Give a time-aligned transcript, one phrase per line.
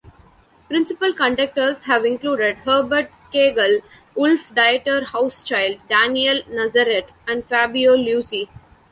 [0.67, 3.81] Principal conductors have included Herbert Kegel,
[4.15, 8.49] Wolf-Dieter Hauschild, Daniel Nazareth and Fabio Luisi.